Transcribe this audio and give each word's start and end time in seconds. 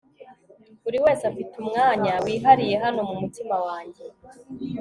buriwese 0.83 1.23
afite 1.31 1.53
umwanya 1.63 2.13
wihariye 2.25 2.75
hano 2.83 2.99
mumutima 3.09 3.55
wanjye 3.67 4.03